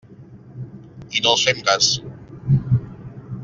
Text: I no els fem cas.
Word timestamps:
I 1.17 1.21
no 1.25 1.33
els 1.35 1.45
fem 1.49 1.61
cas. 1.69 1.91